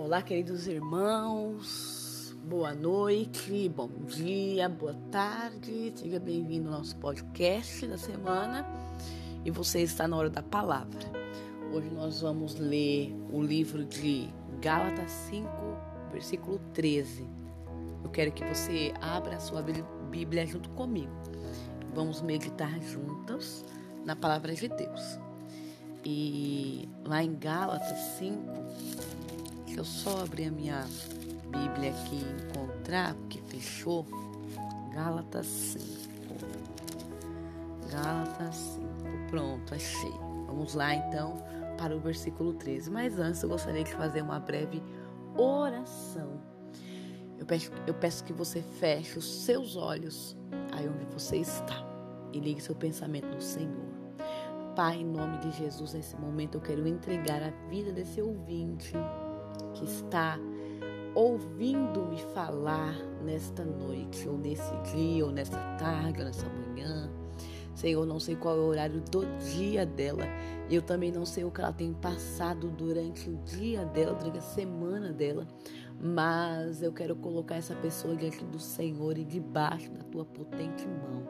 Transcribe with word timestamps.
Olá, 0.00 0.22
queridos 0.22 0.68
irmãos, 0.68 2.32
boa 2.44 2.72
noite, 2.72 3.68
bom 3.68 3.88
dia, 4.06 4.68
boa 4.68 4.94
tarde, 5.10 5.92
seja 5.96 6.20
bem-vindo 6.20 6.68
ao 6.68 6.78
nosso 6.78 6.94
podcast 6.98 7.84
da 7.84 7.98
semana 7.98 8.64
e 9.44 9.50
você 9.50 9.82
está 9.82 10.06
na 10.06 10.16
hora 10.16 10.30
da 10.30 10.40
palavra. 10.40 11.00
Hoje 11.72 11.90
nós 11.90 12.20
vamos 12.20 12.54
ler 12.54 13.12
o 13.32 13.42
livro 13.42 13.84
de 13.84 14.28
Gálatas 14.60 15.10
5, 15.30 15.48
versículo 16.12 16.60
13. 16.74 17.26
Eu 18.04 18.10
quero 18.10 18.30
que 18.30 18.44
você 18.44 18.94
abra 19.00 19.34
a 19.34 19.40
sua 19.40 19.64
Bíblia 20.12 20.46
junto 20.46 20.70
comigo. 20.70 21.12
Vamos 21.92 22.22
meditar 22.22 22.80
juntas 22.82 23.64
na 24.04 24.14
palavra 24.14 24.54
de 24.54 24.68
Deus. 24.68 25.18
E 26.04 26.88
lá 27.04 27.20
em 27.20 27.34
Gálatas 27.34 27.98
5, 28.18 28.38
eu 29.78 29.84
só 29.84 30.22
abrir 30.22 30.46
a 30.46 30.50
minha 30.50 30.84
Bíblia 31.50 31.90
aqui 31.90 32.16
e 32.16 32.42
encontrar, 32.42 33.14
porque 33.14 33.40
fechou. 33.42 34.04
Gálatas 34.92 35.46
5. 35.46 35.84
Gálatas 37.90 38.56
5. 38.56 38.88
Pronto, 39.30 39.74
achei. 39.74 40.12
Vamos 40.46 40.74
lá 40.74 40.94
então 40.94 41.36
para 41.76 41.96
o 41.96 42.00
versículo 42.00 42.54
13. 42.54 42.90
Mas 42.90 43.18
antes 43.20 43.40
eu 43.42 43.48
gostaria 43.48 43.84
de 43.84 43.92
fazer 43.92 44.20
uma 44.20 44.40
breve 44.40 44.82
oração. 45.36 46.40
Eu 47.38 47.46
peço, 47.46 47.70
eu 47.86 47.94
peço 47.94 48.24
que 48.24 48.32
você 48.32 48.60
feche 48.60 49.16
os 49.16 49.44
seus 49.44 49.76
olhos 49.76 50.36
aí 50.72 50.88
onde 50.88 51.04
você 51.04 51.36
está 51.36 51.86
e 52.32 52.40
ligue 52.40 52.60
seu 52.60 52.74
pensamento 52.74 53.28
no 53.28 53.40
Senhor. 53.40 53.86
Pai, 54.74 54.96
em 54.96 55.04
nome 55.04 55.38
de 55.38 55.52
Jesus, 55.52 55.92
nesse 55.94 56.16
momento 56.16 56.56
eu 56.56 56.60
quero 56.60 56.86
entregar 56.86 57.42
a 57.42 57.50
vida 57.68 57.92
desse 57.92 58.20
ouvinte 58.20 58.92
que 59.78 59.84
está 59.84 60.38
ouvindo-me 61.14 62.18
falar 62.34 62.94
nesta 63.24 63.64
noite, 63.64 64.28
ou 64.28 64.36
nesse 64.36 64.72
dia, 64.92 65.24
ou 65.24 65.32
nessa 65.32 65.58
tarde, 65.78 66.20
ou 66.20 66.24
nessa 66.26 66.46
manhã. 66.48 67.10
Senhor, 67.74 68.04
não 68.04 68.18
sei 68.18 68.34
qual 68.34 68.56
é 68.56 68.58
o 68.58 68.66
horário 68.66 69.00
do 69.00 69.24
dia 69.54 69.86
dela. 69.86 70.24
Eu 70.68 70.82
também 70.82 71.12
não 71.12 71.24
sei 71.24 71.44
o 71.44 71.50
que 71.50 71.60
ela 71.60 71.72
tem 71.72 71.92
passado 71.92 72.68
durante 72.70 73.30
o 73.30 73.36
dia 73.44 73.84
dela, 73.84 74.14
durante 74.14 74.38
a 74.38 74.42
semana 74.42 75.12
dela. 75.12 75.46
Mas 76.00 76.82
eu 76.82 76.92
quero 76.92 77.14
colocar 77.16 77.56
essa 77.56 77.74
pessoa 77.76 78.16
diante 78.16 78.44
do 78.44 78.58
Senhor 78.58 79.16
e 79.16 79.24
debaixo 79.24 79.90
da 79.92 80.02
tua 80.04 80.24
potente 80.24 80.86
mão. 80.86 81.22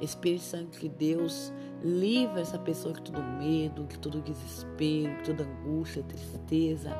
Espírito 0.00 0.42
Santo 0.42 0.78
de 0.78 0.88
Deus, 0.88 1.52
livra 1.82 2.40
essa 2.40 2.58
pessoa 2.58 2.94
de 2.94 3.02
todo 3.02 3.22
medo, 3.22 3.84
de 3.84 3.98
todo 3.98 4.20
desespero, 4.20 5.16
de 5.18 5.24
toda 5.24 5.44
angústia, 5.44 6.02
tristeza, 6.02 6.90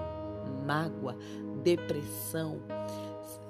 mágoa, 0.50 1.16
depressão, 1.62 2.60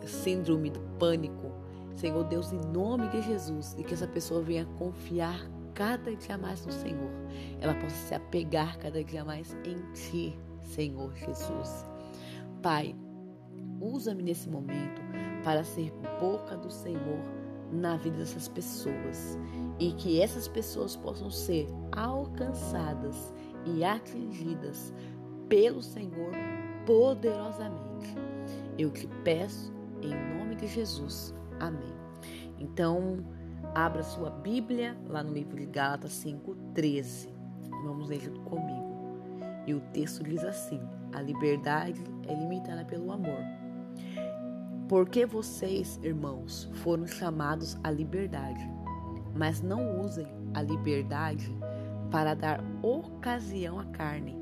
síndrome 0.06 0.70
do 0.70 0.81
pânico. 0.98 1.53
Senhor 1.95 2.25
Deus, 2.25 2.53
em 2.53 2.61
nome 2.73 3.09
de 3.09 3.23
Jesus, 3.23 3.75
e 3.78 3.84
que 3.84 3.95
essa 3.95 4.06
pessoa 4.06 4.42
venha 4.42 4.67
confiar 4.78 5.48
cada 5.75 6.14
dia 6.14 6.36
mais 6.36 6.64
no 6.64 6.73
Senhor. 6.73 7.11
Ela 7.61 7.75
possa 7.75 7.95
se 7.95 8.14
apegar 8.14 8.78
cada 8.78 9.03
dia 9.03 9.25
mais 9.25 9.56
em 9.64 9.77
Ti, 9.92 10.39
Senhor 10.61 11.14
Jesus. 11.14 11.86
Pai, 12.62 12.95
usa-me 13.81 14.23
nesse 14.23 14.48
momento 14.48 15.03
para 15.42 15.62
ser 15.62 15.92
boca 16.20 16.56
do 16.56 16.70
Senhor 16.70 17.20
na 17.73 17.97
vida 17.97 18.19
dessas 18.19 18.48
pessoas 18.48 19.39
e 19.79 19.92
que 19.92 20.20
essas 20.20 20.48
pessoas 20.48 20.97
possam 20.97 21.31
ser 21.31 21.67
alcançadas 21.92 23.34
e 23.67 23.84
atingidas 23.84 24.92
pelo 25.48 25.83
Senhor 25.83 26.33
poderosamente. 26.86 28.16
Eu 28.78 28.90
te 28.90 29.06
peço 29.22 29.72
em 30.02 30.14
nome 30.36 30.54
de 30.56 30.66
Jesus. 30.66 31.34
Amém. 31.60 31.94
Então, 32.58 33.18
abra 33.74 34.02
sua 34.02 34.30
Bíblia 34.30 34.96
lá 35.06 35.23
no 35.23 35.33
livro 35.33 35.56
de 35.56 35.67
Gálatas 35.67 36.12
5:13. 36.12 37.33
Vamos 37.84 38.08
ler 38.08 38.20
junto 38.20 38.40
comigo. 38.42 38.94
E 39.67 39.74
o 39.74 39.80
texto 39.92 40.23
diz 40.23 40.44
assim: 40.44 40.80
A 41.12 41.20
liberdade 41.20 42.02
é 42.28 42.34
limitada 42.34 42.84
pelo 42.84 43.12
amor. 43.12 43.40
Porque 44.89 45.24
vocês, 45.24 45.98
irmãos, 46.02 46.68
foram 46.74 47.06
chamados 47.06 47.78
à 47.83 47.90
liberdade, 47.90 48.70
mas 49.34 49.62
não 49.62 50.00
usem 50.02 50.27
a 50.52 50.61
liberdade 50.61 51.50
para 52.11 52.34
dar 52.34 52.62
ocasião 52.83 53.80
à 53.80 53.84
carne. 53.86 54.39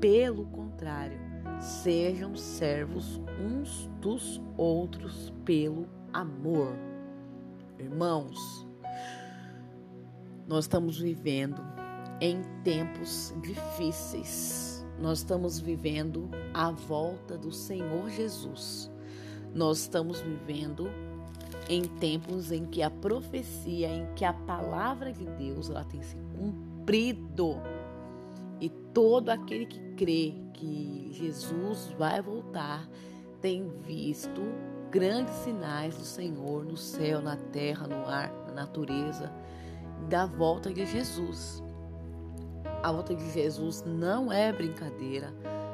Pelo 0.00 0.46
contrário, 0.46 1.33
Sejam 1.60 2.36
servos 2.36 3.20
uns 3.40 3.88
dos 4.00 4.40
outros 4.56 5.32
pelo 5.44 5.88
amor. 6.12 6.72
Irmãos, 7.78 8.66
nós 10.46 10.64
estamos 10.64 10.98
vivendo 10.98 11.62
em 12.20 12.42
tempos 12.62 13.34
difíceis. 13.42 14.86
Nós 14.98 15.18
estamos 15.18 15.58
vivendo 15.58 16.30
a 16.52 16.70
volta 16.70 17.36
do 17.36 17.50
Senhor 17.50 18.08
Jesus. 18.10 18.90
Nós 19.54 19.80
estamos 19.80 20.20
vivendo 20.20 20.88
em 21.68 21.82
tempos 21.82 22.52
em 22.52 22.64
que 22.66 22.82
a 22.82 22.90
profecia, 22.90 23.88
em 23.88 24.06
que 24.14 24.24
a 24.24 24.32
palavra 24.32 25.12
de 25.12 25.24
Deus 25.24 25.70
ela 25.70 25.84
tem 25.84 26.02
se 26.02 26.16
cumprido 26.36 27.56
e 28.64 28.70
todo 28.94 29.28
aquele 29.28 29.66
que 29.66 29.78
crê 29.94 30.34
que 30.54 31.10
Jesus 31.12 31.94
vai 31.98 32.22
voltar 32.22 32.88
tem 33.38 33.68
visto 33.82 34.40
grandes 34.90 35.34
sinais 35.34 35.94
do 35.98 36.04
Senhor 36.04 36.64
no 36.64 36.74
céu, 36.74 37.20
na 37.20 37.36
terra, 37.36 37.86
no 37.86 38.06
ar, 38.06 38.32
na 38.46 38.54
natureza, 38.54 39.30
da 40.08 40.24
volta 40.24 40.72
de 40.72 40.86
Jesus. 40.86 41.62
A 42.82 42.90
volta 42.90 43.14
de 43.14 43.30
Jesus 43.32 43.84
não 43.86 44.32
é 44.32 44.50
brincadeira. 44.50 45.30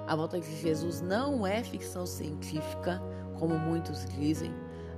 A 0.08 0.16
volta 0.16 0.40
de 0.40 0.56
Jesus 0.56 1.00
não 1.00 1.46
é 1.46 1.62
ficção 1.62 2.04
científica, 2.04 3.00
como 3.38 3.56
muitos 3.56 4.04
dizem. 4.06 4.52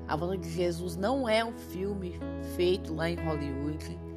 A 0.09 0.17
volta 0.17 0.39
de 0.39 0.49
Jesus 0.49 0.97
não 0.97 1.29
é 1.29 1.45
um 1.45 1.53
filme 1.53 2.19
feito 2.57 2.95
lá 2.95 3.11
em 3.11 3.17
Hollywood. 3.17 4.12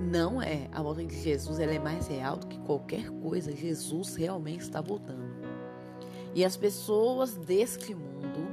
Não 0.00 0.42
é. 0.42 0.68
A 0.72 0.82
volta 0.82 1.04
de 1.04 1.20
Jesus 1.20 1.58
ela 1.58 1.72
é 1.72 1.78
mais 1.78 2.06
real 2.06 2.36
do 2.36 2.46
que 2.46 2.58
qualquer 2.60 3.10
coisa. 3.10 3.54
Jesus 3.54 4.16
realmente 4.16 4.62
está 4.62 4.80
voltando. 4.80 5.34
E 6.34 6.44
as 6.44 6.56
pessoas 6.56 7.36
deste 7.36 7.94
mundo 7.94 8.48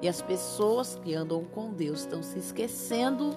e 0.00 0.08
as 0.08 0.20
pessoas 0.20 0.98
que 1.02 1.14
andam 1.14 1.44
com 1.44 1.72
Deus 1.72 2.00
estão 2.00 2.22
se 2.22 2.38
esquecendo 2.38 3.30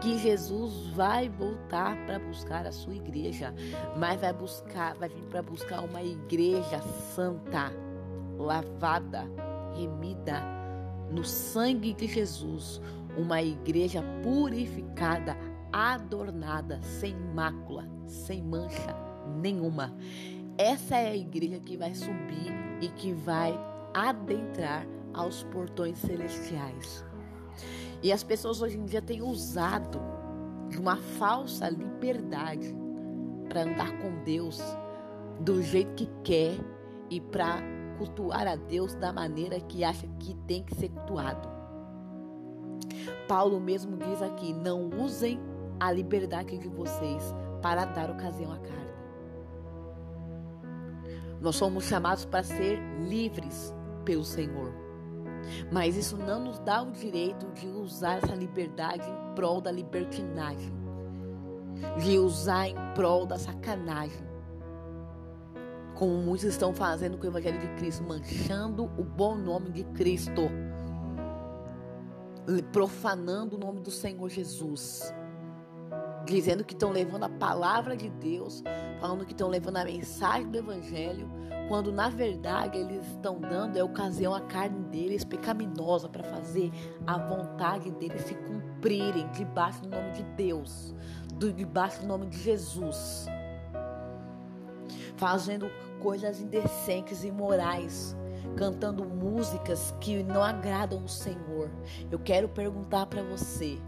que 0.00 0.18
Jesus 0.18 0.88
vai 0.88 1.28
voltar 1.28 1.96
para 2.06 2.18
buscar 2.18 2.66
a 2.66 2.72
sua 2.72 2.94
igreja, 2.94 3.54
mas 3.96 4.20
vai 4.20 4.32
buscar, 4.32 4.94
vai 4.96 5.08
vir 5.08 5.22
para 5.24 5.42
buscar 5.42 5.80
uma 5.80 6.02
igreja 6.02 6.80
santa, 7.14 7.72
lavada, 8.36 9.24
remida 9.76 10.42
no 11.10 11.24
sangue 11.24 11.92
de 11.92 12.06
Jesus, 12.06 12.80
uma 13.16 13.42
igreja 13.42 14.02
purificada, 14.22 15.36
adornada, 15.72 16.80
sem 16.82 17.16
mácula, 17.34 17.88
sem 18.06 18.42
mancha 18.42 18.94
nenhuma. 19.40 19.94
Essa 20.58 20.96
é 20.96 21.10
a 21.10 21.16
igreja 21.16 21.58
que 21.60 21.76
vai 21.76 21.94
subir 21.94 22.52
e 22.80 22.88
que 22.88 23.12
vai 23.12 23.58
adentrar 23.94 24.86
aos 25.14 25.42
portões 25.44 25.98
celestiais. 25.98 27.04
E 28.02 28.12
as 28.12 28.22
pessoas 28.22 28.60
hoje 28.60 28.76
em 28.76 28.84
dia 28.84 29.00
têm 29.00 29.22
usado 29.22 30.00
de 30.68 30.78
uma 30.78 30.96
falsa 30.96 31.68
liberdade 31.68 32.74
para 33.48 33.62
andar 33.62 33.96
com 33.98 34.22
Deus 34.24 34.60
do 35.40 35.62
jeito 35.62 35.94
que 35.94 36.10
quer 36.24 36.56
e 37.10 37.20
para 37.20 37.60
cultuar 37.98 38.46
a 38.46 38.56
Deus 38.56 38.94
da 38.94 39.12
maneira 39.12 39.60
que 39.60 39.84
acha 39.84 40.06
que 40.18 40.34
tem 40.46 40.62
que 40.64 40.74
ser 40.74 40.88
cultuado. 40.88 41.48
Paulo 43.28 43.60
mesmo 43.60 43.96
diz 43.96 44.20
aqui: 44.22 44.52
não 44.52 44.90
usem 44.98 45.38
a 45.82 45.90
liberdade 45.90 46.56
de 46.56 46.68
vocês 46.68 47.34
para 47.60 47.84
dar 47.84 48.08
ocasião 48.08 48.52
à 48.52 48.58
carne. 48.58 48.92
Nós 51.40 51.56
somos 51.56 51.84
chamados 51.84 52.24
para 52.24 52.44
ser 52.44 52.78
livres 53.00 53.74
pelo 54.04 54.22
Senhor. 54.22 54.72
Mas 55.72 55.96
isso 55.96 56.16
não 56.16 56.38
nos 56.38 56.60
dá 56.60 56.82
o 56.82 56.92
direito 56.92 57.50
de 57.50 57.66
usar 57.66 58.18
essa 58.18 58.32
liberdade 58.32 59.02
em 59.10 59.34
prol 59.34 59.60
da 59.60 59.72
libertinagem, 59.72 60.72
de 62.00 62.16
usar 62.16 62.68
em 62.68 62.76
prol 62.94 63.26
da 63.26 63.36
sacanagem. 63.36 64.24
Como 65.96 66.16
muitos 66.16 66.44
estão 66.44 66.72
fazendo 66.72 67.18
com 67.18 67.24
o 67.24 67.30
Evangelho 67.30 67.58
de 67.58 67.68
Cristo, 67.74 68.04
manchando 68.04 68.84
o 68.96 69.02
bom 69.02 69.34
nome 69.34 69.70
de 69.70 69.82
Cristo, 69.82 70.42
profanando 72.70 73.56
o 73.56 73.58
nome 73.58 73.80
do 73.80 73.90
Senhor 73.90 74.28
Jesus 74.28 75.12
dizendo 76.24 76.64
que 76.64 76.74
estão 76.74 76.90
levando 76.90 77.24
a 77.24 77.28
palavra 77.28 77.96
de 77.96 78.08
Deus, 78.08 78.62
falando 79.00 79.24
que 79.24 79.32
estão 79.32 79.48
levando 79.48 79.78
a 79.78 79.84
mensagem 79.84 80.50
do 80.50 80.58
Evangelho, 80.58 81.28
quando 81.68 81.92
na 81.92 82.08
verdade 82.08 82.78
eles 82.78 83.06
estão 83.06 83.40
dando 83.40 83.76
é 83.76 83.82
ocasião 83.82 84.34
à 84.34 84.40
carne 84.40 84.80
deles 84.90 85.24
pecaminosa 85.24 86.08
para 86.08 86.22
fazer 86.22 86.70
a 87.06 87.18
vontade 87.18 87.90
deles 87.92 88.22
se 88.22 88.34
cumprirem 88.34 89.28
debaixo 89.32 89.82
do 89.82 89.88
nome 89.88 90.12
de 90.12 90.22
Deus, 90.36 90.94
debaixo 91.56 92.00
do 92.02 92.06
nome 92.06 92.26
de 92.26 92.38
Jesus, 92.38 93.26
fazendo 95.16 95.70
coisas 96.00 96.40
indecentes 96.40 97.24
e 97.24 97.28
imorais, 97.28 98.16
cantando 98.56 99.04
músicas 99.04 99.94
que 100.00 100.22
não 100.22 100.42
agradam 100.42 101.04
o 101.04 101.08
Senhor. 101.08 101.70
Eu 102.10 102.18
quero 102.18 102.48
perguntar 102.48 103.06
para 103.06 103.22
você: 103.22 103.80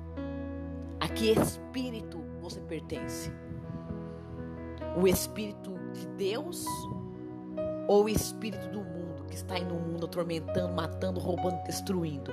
que 1.14 1.31
espírito 1.31 2.19
você 2.40 2.61
pertence? 2.61 3.32
O 4.96 5.06
espírito 5.06 5.72
de 5.93 6.06
Deus 6.08 6.66
ou 7.88 8.05
o 8.05 8.08
espírito 8.08 8.69
do 8.69 8.81
mundo 8.81 9.25
que 9.28 9.34
está 9.34 9.55
aí 9.55 9.64
no 9.64 9.75
mundo 9.75 10.06
atormentando, 10.06 10.72
matando, 10.75 11.20
roubando, 11.20 11.62
destruindo? 11.64 12.32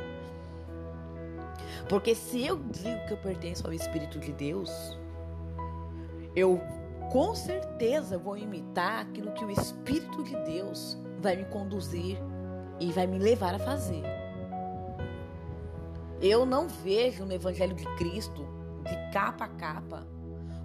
Porque 1.87 2.15
se 2.15 2.45
eu 2.45 2.57
digo 2.57 3.05
que 3.07 3.13
eu 3.13 3.17
pertenço 3.17 3.65
ao 3.65 3.73
espírito 3.73 4.19
de 4.19 4.31
Deus, 4.33 4.97
eu 6.35 6.59
com 7.11 7.35
certeza 7.35 8.17
vou 8.17 8.37
imitar 8.37 9.01
aquilo 9.01 9.31
que 9.33 9.43
o 9.43 9.51
espírito 9.51 10.23
de 10.23 10.35
Deus 10.37 10.97
vai 11.19 11.35
me 11.35 11.45
conduzir 11.45 12.17
e 12.79 12.91
vai 12.91 13.05
me 13.05 13.19
levar 13.19 13.53
a 13.53 13.59
fazer. 13.59 14.03
Eu 16.21 16.45
não 16.45 16.67
vejo 16.67 17.25
no 17.25 17.33
Evangelho 17.33 17.75
de 17.75 17.85
Cristo, 17.95 18.47
capa 19.11 19.45
a 19.45 19.47
capa, 19.47 20.07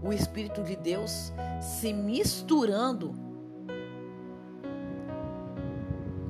o 0.03 0.13
Espírito 0.13 0.63
de 0.63 0.77
Deus 0.77 1.33
se 1.61 1.93
misturando 1.93 3.15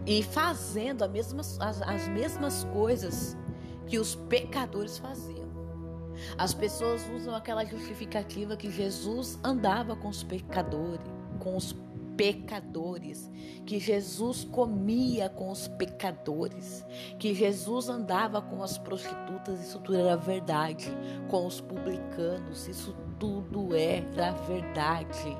e 0.06 0.22
fazendo 0.22 1.02
as 1.02 1.10
mesmas, 1.10 1.60
as, 1.60 1.82
as 1.82 2.08
mesmas 2.08 2.64
coisas 2.72 3.36
que 3.86 3.98
os 3.98 4.14
pecadores 4.14 4.98
faziam. 4.98 5.46
As 6.38 6.54
pessoas 6.54 7.02
usam 7.14 7.34
aquela 7.34 7.64
justificativa 7.64 8.56
que 8.56 8.70
Jesus 8.70 9.38
andava 9.44 9.94
com 9.96 10.08
os 10.08 10.22
pecadores, 10.22 11.04
com 11.38 11.56
os 11.56 11.72
pecadores, 12.16 13.30
que 13.64 13.78
Jesus 13.78 14.44
comia 14.44 15.28
com 15.28 15.50
os 15.50 15.68
pecadores, 15.68 16.84
que 17.18 17.34
Jesus 17.34 17.88
andava 17.88 18.40
com 18.40 18.62
as 18.62 18.78
prostitutas, 18.78 19.60
isso 19.60 19.78
tudo 19.80 19.98
era 19.98 20.16
verdade, 20.16 20.90
com 21.28 21.46
os 21.46 21.60
publicanos, 21.60 22.66
isso 22.66 22.96
tudo 23.18 23.74
era 23.74 24.32
verdade. 24.32 25.36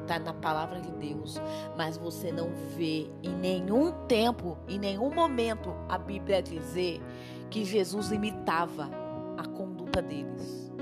Está 0.00 0.18
na 0.18 0.34
palavra 0.34 0.80
de 0.80 0.90
Deus, 0.92 1.40
mas 1.76 1.96
você 1.96 2.32
não 2.32 2.50
vê 2.76 3.08
em 3.22 3.34
nenhum 3.36 3.92
tempo, 4.06 4.58
em 4.68 4.78
nenhum 4.78 5.14
momento 5.14 5.72
a 5.88 5.96
Bíblia 5.96 6.42
dizer 6.42 7.00
que 7.48 7.64
Jesus 7.64 8.10
imitava 8.10 8.90
a 9.38 9.46
conduta 9.46 10.02
deles. 10.02 10.72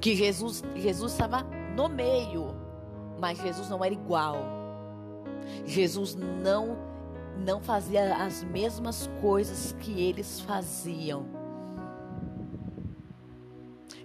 Que 0.00 0.14
Jesus, 0.14 0.62
Jesus 0.76 1.12
estava 1.12 1.42
no 1.74 1.88
meio, 1.88 2.54
mas 3.18 3.38
Jesus 3.38 3.68
não 3.68 3.84
era 3.84 3.94
igual. 3.94 4.36
Jesus 5.64 6.14
não 6.14 6.88
não 7.44 7.60
fazia 7.60 8.16
as 8.16 8.42
mesmas 8.42 9.08
coisas 9.20 9.72
que 9.80 10.00
eles 10.00 10.40
faziam. 10.40 11.26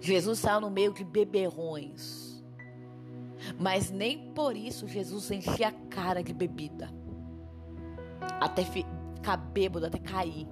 Jesus 0.00 0.38
estava 0.38 0.60
no 0.60 0.70
meio 0.70 0.92
de 0.92 1.02
beberrões. 1.02 2.44
Mas 3.58 3.90
nem 3.90 4.32
por 4.32 4.56
isso 4.56 4.86
Jesus 4.86 5.30
enchia 5.30 5.68
a 5.68 5.72
cara 5.72 6.22
de 6.22 6.32
bebida. 6.32 6.88
Até 8.40 8.64
ficar 8.64 9.36
bêbado, 9.36 9.86
até 9.86 9.98
cair. 9.98 10.46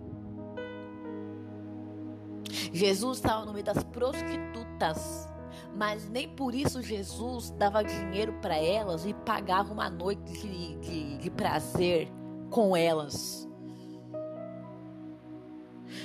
Jesus 2.73 3.19
estava 3.19 3.44
no 3.44 3.53
meio 3.53 3.64
das 3.64 3.82
prostitutas. 3.85 5.29
Mas 5.74 6.08
nem 6.08 6.28
por 6.28 6.54
isso 6.54 6.82
Jesus 6.82 7.50
dava 7.50 7.82
dinheiro 7.82 8.34
para 8.42 8.56
elas 8.56 9.06
e 9.06 9.14
pagava 9.14 9.72
uma 9.72 9.88
noite 9.88 10.32
de, 10.32 10.76
de, 10.76 11.19
de 11.19 11.30
prazer 11.30 12.08
com 12.50 12.76
elas. 12.76 13.48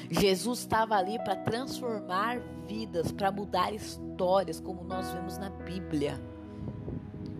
Jesus 0.10 0.60
estava 0.60 0.96
ali 0.96 1.18
para 1.20 1.36
transformar 1.36 2.40
vidas, 2.68 3.12
para 3.12 3.32
mudar 3.32 3.74
histórias, 3.74 4.60
como 4.60 4.84
nós 4.84 5.12
vemos 5.12 5.38
na 5.38 5.50
Bíblia. 5.50 6.20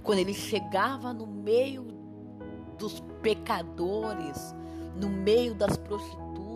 Quando 0.04 0.20
ele 0.20 0.34
chegava 0.34 1.14
no 1.14 1.26
meio 1.28 1.86
dos 2.78 3.02
pecadores, 3.22 4.56
no 4.96 5.10
meio 5.10 5.54
das 5.56 5.78
prostitutas, 5.78 6.47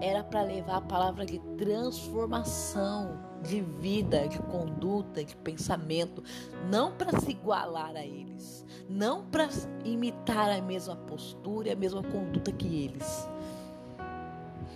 era 0.00 0.22
para 0.22 0.42
levar 0.42 0.76
a 0.76 0.80
palavra 0.80 1.24
de 1.26 1.38
transformação 1.56 3.18
de 3.42 3.60
vida, 3.60 4.28
de 4.28 4.38
conduta, 4.38 5.24
de 5.24 5.34
pensamento, 5.36 6.22
não 6.70 6.92
para 6.92 7.18
se 7.20 7.30
igualar 7.30 7.96
a 7.96 8.04
eles, 8.04 8.64
não 8.88 9.24
para 9.24 9.48
imitar 9.84 10.50
a 10.50 10.60
mesma 10.60 10.96
postura 10.96 11.68
e 11.68 11.72
a 11.72 11.76
mesma 11.76 12.02
conduta 12.02 12.52
que 12.52 12.84
eles. 12.84 13.28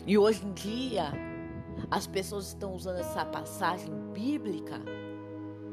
E 0.06 0.18
hoje 0.18 0.44
em 0.44 0.52
dia, 0.52 1.12
as 1.90 2.06
pessoas 2.06 2.48
estão 2.48 2.74
usando 2.74 2.98
essa 2.98 3.24
passagem 3.24 3.92
bíblica 4.12 4.80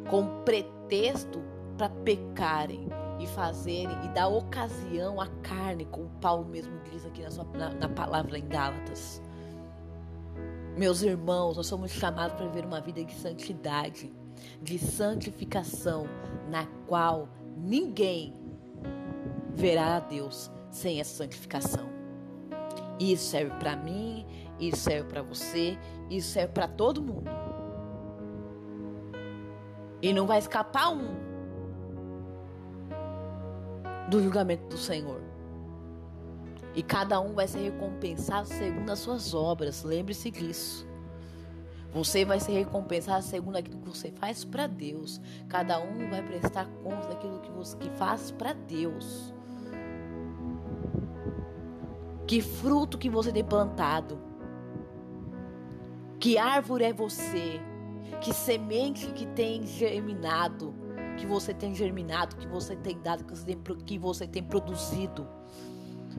como 0.09 0.44
pretexto 0.44 1.42
para 1.77 1.89
pecarem 1.89 2.89
e 3.21 3.27
fazerem 3.27 4.06
e 4.06 4.07
dar 4.09 4.27
ocasião 4.27 5.21
à 5.21 5.27
carne, 5.44 5.85
como 5.85 6.09
Paulo 6.19 6.45
mesmo 6.45 6.73
diz 6.89 7.06
aqui 7.06 7.21
na, 7.21 7.29
sua, 7.29 7.45
na, 7.53 7.69
na 7.69 7.89
palavra 7.89 8.38
em 8.38 8.47
Gálatas. 8.47 9.21
Meus 10.75 11.03
irmãos, 11.03 11.57
nós 11.57 11.68
somos 11.68 11.91
chamados 11.91 12.35
para 12.35 12.47
viver 12.47 12.65
uma 12.65 12.81
vida 12.81 13.03
de 13.03 13.13
santidade, 13.13 14.12
de 14.62 14.79
santificação, 14.79 16.07
na 16.50 16.65
qual 16.88 17.29
ninguém 17.57 18.33
verá 19.53 19.97
a 19.97 20.00
Deus 20.00 20.50
sem 20.71 21.00
essa 21.00 21.24
santificação. 21.24 21.89
Isso 23.00 23.25
serve 23.25 23.51
para 23.59 23.75
mim, 23.75 24.25
isso 24.59 24.77
serve 24.77 25.09
para 25.09 25.21
você, 25.21 25.77
isso 26.09 26.29
serve 26.29 26.53
para 26.53 26.67
todo 26.67 27.01
mundo. 27.01 27.29
E 30.01 30.12
não 30.13 30.25
vai 30.25 30.39
escapar 30.39 30.89
um 30.89 31.30
do 34.11 34.21
julgamento 34.21 34.67
do 34.67 34.77
Senhor. 34.77 35.21
E 36.75 36.83
cada 36.83 37.19
um 37.21 37.33
vai 37.33 37.47
ser 37.47 37.59
recompensado 37.59 38.47
segundo 38.47 38.89
as 38.89 39.00
suas 39.00 39.33
obras. 39.33 39.83
Lembre-se 39.83 40.29
disso. 40.29 40.86
Você 41.93 42.24
vai 42.24 42.39
ser 42.39 42.51
recompensado 42.51 43.24
segundo 43.24 43.55
aquilo 43.57 43.79
que 43.79 43.89
você 43.89 44.12
faz 44.12 44.43
para 44.43 44.67
Deus. 44.67 45.19
Cada 45.47 45.79
um 45.79 46.09
vai 46.09 46.21
prestar 46.21 46.65
conta 46.83 47.07
daquilo 47.07 47.39
que 47.39 47.51
você 47.51 47.77
faz 47.97 48.31
para 48.31 48.53
Deus. 48.53 49.33
Que 52.27 52.41
fruto 52.41 52.97
que 52.97 53.09
você 53.09 53.31
tem 53.31 53.43
plantado? 53.43 54.19
Que 56.19 56.38
árvore 56.38 56.83
é 56.83 56.93
você? 56.93 57.62
Que 58.21 58.33
semente 58.33 59.07
que 59.07 59.25
tem 59.25 59.65
germinado? 59.65 60.80
Que 61.21 61.27
você 61.27 61.53
tem 61.53 61.75
germinado, 61.75 62.35
que 62.35 62.47
você 62.47 62.75
tem 62.75 62.99
dado, 62.99 63.23
que 63.23 63.29
você 63.29 63.45
tem, 63.45 63.75
que 63.85 63.99
você 63.99 64.27
tem 64.27 64.43
produzido? 64.43 65.27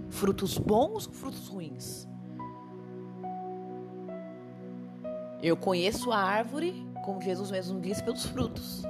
Frutos 0.08 0.56
bons 0.56 1.08
ou 1.08 1.12
frutos 1.12 1.48
ruins? 1.48 2.06
Eu 5.42 5.56
conheço 5.56 6.12
a 6.12 6.18
árvore, 6.18 6.86
como 7.04 7.20
Jesus 7.20 7.50
mesmo 7.50 7.80
disse, 7.80 8.00
pelos 8.04 8.24
frutos. 8.26 8.84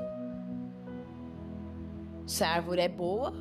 Se 2.26 2.44
a 2.44 2.50
árvore 2.50 2.82
é 2.82 2.88
boa, 2.90 3.32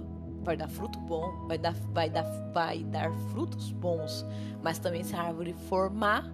vai 0.42 0.56
dar 0.56 0.70
fruto 0.70 0.98
bom, 1.00 1.46
vai 1.50 1.58
dar, 1.58 1.74
vai 1.92 2.10
dar, 2.10 2.24
vai 2.54 2.86
dar 2.86 3.12
frutos 3.34 3.74
bons. 3.74 4.26
Mas 4.64 4.80
também 4.80 5.04
se 5.04 5.14
a 5.14 5.24
árvore 5.24 5.54
formar, 5.68 6.32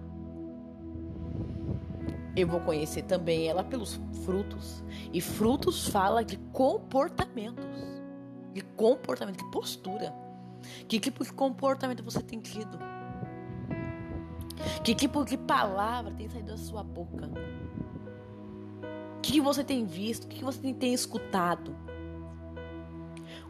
eu 2.42 2.46
vou 2.46 2.60
conhecer 2.60 3.02
também 3.02 3.48
ela 3.48 3.64
pelos 3.64 4.00
frutos. 4.24 4.82
E 5.12 5.20
frutos 5.20 5.88
fala 5.88 6.24
de 6.24 6.36
comportamentos, 6.52 7.64
de 8.52 8.62
comportamento, 8.62 9.38
de 9.38 9.50
postura. 9.50 10.14
Que 10.86 11.00
tipo 11.00 11.24
de 11.24 11.32
comportamento 11.32 12.02
você 12.02 12.22
tem 12.22 12.40
tido? 12.40 12.78
Que 14.82 14.94
tipo 14.94 15.24
de 15.24 15.36
palavra 15.36 16.12
tem 16.12 16.28
saído 16.28 16.48
da 16.48 16.56
sua 16.56 16.82
boca? 16.82 17.30
O 19.16 19.20
que, 19.20 19.40
você 19.40 19.64
tem 19.64 19.84
visto? 19.84 20.24
O 20.24 20.28
que, 20.28 20.42
você 20.44 20.72
tem, 20.72 20.94
escutado? 20.94 21.76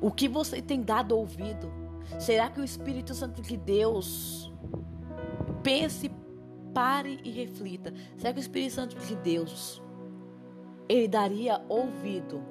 O 0.00 0.10
que 0.10 0.28
você 0.28 0.60
tem 0.60 0.82
dado 0.82 1.16
ouvido? 1.16 1.70
Será 2.18 2.50
que 2.50 2.60
o 2.60 2.64
Espírito 2.64 3.14
Santo 3.14 3.42
de 3.42 3.56
Deus 3.56 4.52
pense, 5.62 6.10
pare 6.74 7.20
e 7.24 7.30
reflita? 7.30 7.92
Será 8.16 8.32
que 8.32 8.38
o 8.38 8.40
Espírito 8.40 8.74
Santo 8.74 8.96
de 8.96 9.16
Deus 9.16 9.82
ele 10.88 11.08
daria 11.08 11.62
ouvido 11.68 12.42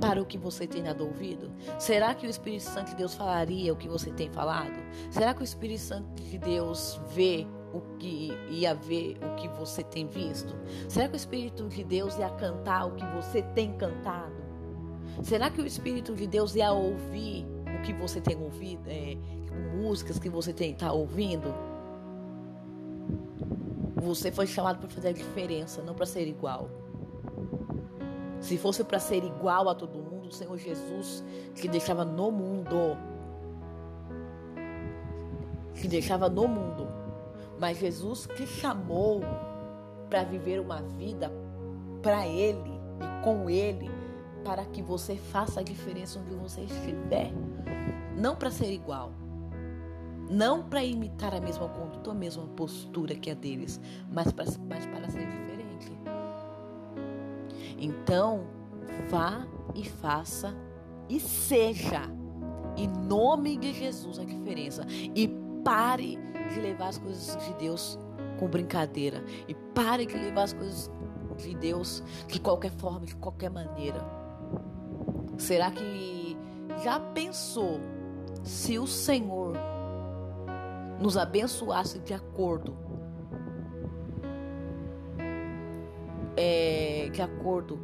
para 0.00 0.20
o 0.20 0.26
que 0.26 0.38
você 0.38 0.66
tem 0.66 0.82
dado 0.82 1.04
ouvido? 1.04 1.52
Será 1.78 2.14
que 2.14 2.26
o 2.26 2.30
Espírito 2.30 2.64
Santo 2.64 2.90
de 2.90 2.96
Deus 2.96 3.14
falaria 3.14 3.72
o 3.72 3.76
que 3.76 3.88
você 3.88 4.10
tem 4.10 4.30
falado? 4.30 4.74
Será 5.10 5.34
que 5.34 5.42
o 5.42 5.44
Espírito 5.44 5.80
Santo 5.80 6.22
de 6.22 6.38
Deus 6.38 7.00
vê 7.14 7.46
o 7.72 7.80
que 7.98 8.32
ia 8.50 8.74
ver 8.74 9.18
o 9.22 9.34
que 9.36 9.48
você 9.48 9.82
tem 9.82 10.06
visto? 10.06 10.54
Será 10.88 11.08
que 11.08 11.14
o 11.14 11.16
Espírito 11.16 11.68
de 11.68 11.84
Deus 11.84 12.18
ia 12.18 12.30
cantar 12.30 12.86
o 12.86 12.94
que 12.94 13.06
você 13.06 13.42
tem 13.42 13.72
cantado? 13.74 14.42
Será 15.22 15.50
que 15.50 15.60
o 15.60 15.66
Espírito 15.66 16.14
de 16.14 16.26
Deus 16.26 16.54
ia 16.54 16.72
ouvir 16.72 17.46
o 17.78 17.82
que 17.82 17.92
você 17.92 18.20
tem 18.20 18.36
ouvido? 18.36 18.82
É, 18.88 19.16
músicas 19.76 20.18
que 20.18 20.28
você 20.28 20.52
tem 20.52 20.74
tá 20.74 20.92
ouvindo? 20.92 21.54
Você 23.96 24.32
foi 24.32 24.46
chamado 24.46 24.78
para 24.78 24.88
fazer 24.88 25.08
a 25.08 25.12
diferença, 25.12 25.82
não 25.82 25.94
para 25.94 26.06
ser 26.06 26.26
igual. 26.26 26.68
Se 28.40 28.58
fosse 28.58 28.82
para 28.82 28.98
ser 28.98 29.22
igual 29.22 29.68
a 29.68 29.74
todo 29.74 29.98
mundo, 29.98 30.28
o 30.28 30.32
Senhor 30.32 30.58
Jesus 30.58 31.22
que 31.54 31.68
deixava 31.68 32.04
no 32.04 32.32
mundo, 32.32 32.96
que 35.74 35.86
deixava 35.86 36.28
no 36.28 36.48
mundo, 36.48 36.88
mas 37.60 37.78
Jesus 37.78 38.26
que 38.26 38.44
chamou 38.46 39.20
para 40.10 40.24
viver 40.24 40.60
uma 40.60 40.82
vida 40.82 41.32
para 42.02 42.26
Ele 42.26 42.72
e 43.00 43.24
com 43.24 43.48
Ele, 43.48 43.88
para 44.44 44.64
que 44.64 44.82
você 44.82 45.14
faça 45.14 45.60
a 45.60 45.62
diferença 45.62 46.18
onde 46.18 46.34
você 46.34 46.62
estiver, 46.62 47.32
não 48.16 48.34
para 48.34 48.50
ser 48.50 48.72
igual. 48.72 49.12
Não 50.32 50.62
para 50.62 50.82
imitar 50.82 51.34
a 51.34 51.40
mesma 51.42 51.68
conduta, 51.68 52.10
a 52.10 52.14
mesma 52.14 52.46
postura 52.56 53.14
que 53.14 53.30
a 53.30 53.34
deles, 53.34 53.78
mas 54.10 54.32
para, 54.32 54.46
mas 54.66 54.86
para 54.86 55.10
ser 55.10 55.26
diferente. 55.26 55.92
Então, 57.78 58.46
vá 59.10 59.46
e 59.74 59.84
faça 59.84 60.56
e 61.06 61.20
seja, 61.20 62.08
em 62.78 62.88
nome 62.88 63.58
de 63.58 63.74
Jesus, 63.74 64.18
a 64.18 64.24
diferença. 64.24 64.86
E 65.14 65.28
pare 65.62 66.18
de 66.48 66.60
levar 66.60 66.88
as 66.88 66.98
coisas 66.98 67.36
de 67.46 67.52
Deus 67.54 67.98
com 68.38 68.48
brincadeira. 68.48 69.22
E 69.46 69.54
pare 69.54 70.06
de 70.06 70.14
levar 70.14 70.44
as 70.44 70.54
coisas 70.54 70.90
de 71.36 71.54
Deus 71.56 72.02
de 72.26 72.40
qualquer 72.40 72.72
forma, 72.72 73.04
de 73.04 73.14
qualquer 73.16 73.50
maneira. 73.50 74.02
Será 75.36 75.70
que 75.70 76.38
já 76.82 76.98
pensou 76.98 77.78
se 78.42 78.78
o 78.78 78.86
Senhor 78.86 79.54
nos 81.02 81.16
abençoasse 81.16 81.98
de 81.98 82.14
acordo 82.14 82.76
é, 86.36 87.10
de 87.12 87.20
acordo 87.20 87.78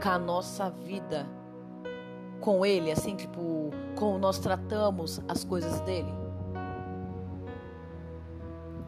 com 0.00 0.08
a 0.08 0.18
nossa 0.18 0.70
vida 0.70 1.26
com 2.40 2.66
ele, 2.66 2.90
assim, 2.90 3.14
tipo, 3.14 3.70
como 3.96 4.18
nós 4.18 4.38
tratamos 4.38 5.20
as 5.28 5.44
coisas 5.44 5.80
dele? 5.82 6.12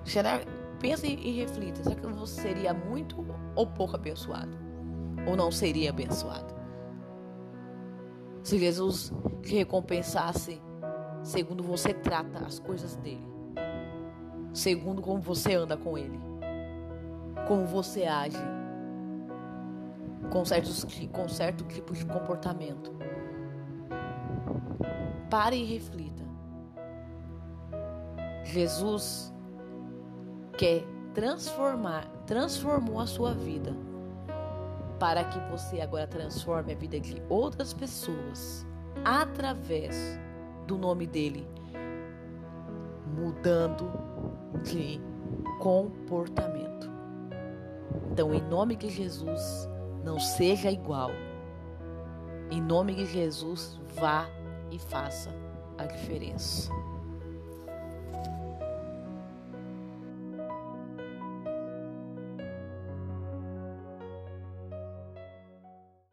Será, 0.05 0.41
pensa 0.81 1.07
e 1.07 1.31
reflita, 1.41 1.83
será 1.83 1.95
que 1.95 2.07
você 2.09 2.43
seria 2.43 2.75
muito 2.75 3.25
ou 3.55 3.67
pouco 3.67 3.95
abençoado? 3.95 4.57
Ou 5.27 5.37
não 5.37 5.51
seria 5.51 5.91
abençoado? 5.91 6.53
Se 8.43 8.59
Jesus 8.59 9.13
te 9.43 9.55
recompensasse 9.55 10.61
segundo 11.25 11.63
você 11.63 11.95
trata 11.95 12.45
as 12.45 12.59
coisas 12.59 12.95
dele, 12.97 13.27
segundo 14.53 15.01
como 15.01 15.21
você 15.21 15.55
anda 15.55 15.77
com 15.77 15.97
ele, 15.97 16.21
como 17.49 17.65
você 17.65 18.05
age, 18.05 18.37
com, 20.31 20.45
certos, 20.45 20.87
com 21.11 21.29
certo 21.29 21.65
tipo 21.65 21.95
de 21.95 22.05
comportamento. 22.05 22.93
Pare 25.31 25.57
e 25.57 25.65
reflita. 25.65 26.23
Jesus 28.45 29.33
quer 30.59 30.85
transformar, 31.15 32.07
transformou 32.27 33.01
a 33.01 33.07
sua 33.07 33.33
vida 33.33 33.75
para 35.01 35.25
que 35.25 35.39
você 35.51 35.81
agora 35.81 36.07
transforme 36.07 36.73
a 36.73 36.77
vida 36.77 37.01
de 37.01 37.21
outras 37.29 37.73
pessoas 37.73 38.67
através 39.05 40.19
do 40.67 40.79
nome 40.79 41.07
dele, 41.07 41.47
mudando 43.17 43.91
de 44.63 45.01
comportamento. 45.59 46.91
Então, 48.11 48.35
em 48.35 48.43
nome 48.43 48.77
de 48.77 48.89
Jesus, 48.89 49.69
não 50.05 50.19
seja 50.19 50.71
igual. 50.71 51.11
Em 52.51 52.61
nome 52.61 52.95
de 52.95 53.07
Jesus, 53.07 53.81
vá 53.95 54.29
e 54.71 54.79
faça 54.79 55.31
a 55.79 55.87
diferença. 55.87 56.71